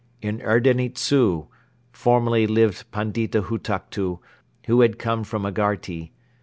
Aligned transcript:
In 0.29 0.39
Erdeni 0.39 0.89
Dzu 0.95 1.45
formerly 1.91 2.47
lived 2.47 2.89
Pandita 2.91 3.43
Hutuktu, 3.43 4.17
who 4.65 4.81
had 4.81 4.97
come 4.97 5.23
from 5.23 5.43
Agharti. 5.45 6.09